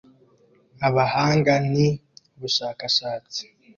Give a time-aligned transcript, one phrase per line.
[0.87, 1.87] abahanga ni
[2.35, 3.43] ubushakashatsi